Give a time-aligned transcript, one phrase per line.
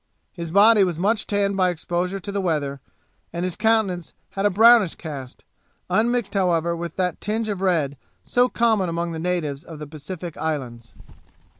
[0.31, 2.81] His body was much tanned by exposure to the weather,
[3.31, 5.45] and his countenance had a brownish cast,
[5.91, 10.35] unmixed however with that tinge of red so common among the natives of the Pacific
[10.37, 10.95] islands.